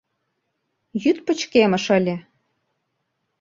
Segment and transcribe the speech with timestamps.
[1.03, 2.15] Йӱд пычкемыш ыле.